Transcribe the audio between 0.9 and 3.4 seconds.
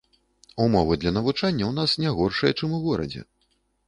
для навучання ў нас не горшыя, чым у горадзе.